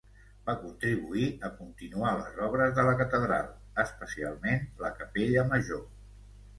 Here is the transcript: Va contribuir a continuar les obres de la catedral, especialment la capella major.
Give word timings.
Va 0.45 0.53
contribuir 0.61 1.27
a 1.49 1.51
continuar 1.57 2.15
les 2.23 2.41
obres 2.47 2.75
de 2.81 2.87
la 2.89 2.97
catedral, 3.05 3.55
especialment 3.87 4.69
la 4.85 4.95
capella 5.01 5.49
major. 5.57 5.91